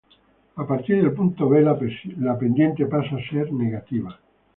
[0.55, 4.19] A partir del punto B, la pendiente pasa a ser negativa.